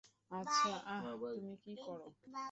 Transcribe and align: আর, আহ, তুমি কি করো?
আর, 0.31 0.45
আহ, 0.87 1.07
তুমি 1.29 1.53
কি 1.63 1.73
করো? 1.77 2.07